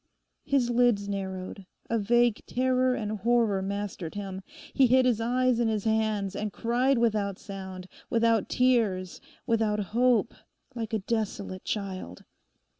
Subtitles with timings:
[0.45, 4.41] His lids narrowed; a vague terror and horror mastered him.
[4.73, 10.33] He hid his eyes in his hands and cried without sound, without tears, without hope,
[10.73, 12.23] like a desolate child.